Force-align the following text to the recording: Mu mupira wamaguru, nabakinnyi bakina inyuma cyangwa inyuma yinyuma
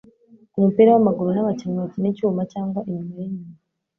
Mu 0.53 0.59
mupira 0.65 0.89
wamaguru, 0.95 1.27
nabakinnyi 1.31 1.77
bakina 1.83 2.07
inyuma 2.09 2.41
cyangwa 2.53 2.79
inyuma 2.87 3.11
yinyuma 3.19 3.55